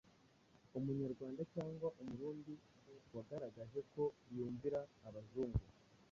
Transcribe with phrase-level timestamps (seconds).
[0.77, 2.53] Umunyarwanda cyangwa Umurundi
[3.13, 4.03] wagaragaje ko
[4.35, 5.63] yumvira Abazungu,